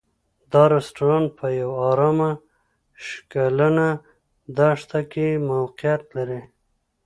دا 0.51 0.63
رسټورانټ 0.75 1.27
په 1.39 1.47
یوه 1.59 1.77
ارامه 1.89 2.29
شګلنه 3.05 3.89
دښته 4.57 4.99
کې 5.11 5.27
موقعیت 5.49 6.01
لري. 6.15 6.41